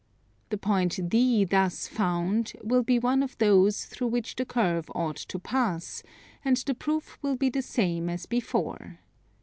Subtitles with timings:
[0.49, 5.17] The point D thus found will be one of those through which the curve ought
[5.17, 6.01] to pass;
[6.43, 8.97] and the proof will be the same as before.